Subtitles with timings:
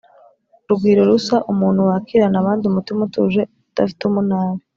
[0.67, 4.61] rugwirorusa: umuntu wakirana abandi umutima utuje, udafite umunabi